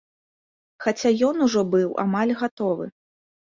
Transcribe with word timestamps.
Хаця 0.85 1.11
ён 1.27 1.45
ужо 1.49 1.61
быў 1.75 1.89
амаль 2.07 2.35
гатовы. 2.43 2.85